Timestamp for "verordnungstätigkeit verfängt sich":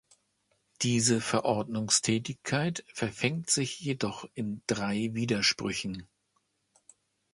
1.21-3.79